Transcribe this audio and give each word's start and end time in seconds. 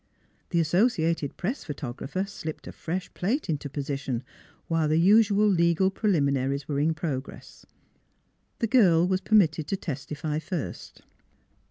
The 0.49 0.59
associated 0.59 1.37
press 1.37 1.63
photographer 1.63 2.25
slipped 2.25 2.65
a 2.65 2.71
fresh 2.71 3.13
plate 3.13 3.51
into 3.51 3.69
position, 3.69 4.23
while 4.67 4.87
the 4.87 4.97
usual 4.97 5.45
legal 5.47 5.91
pre 5.91 6.09
liminaries 6.11 6.67
were 6.67 6.79
in 6.79 6.95
progress.... 6.95 7.67
The 8.57 8.65
girl 8.65 9.07
was 9.07 9.21
permitted 9.21 9.67
to 9.67 9.77
testify 9.77 10.39
first. 10.39 11.03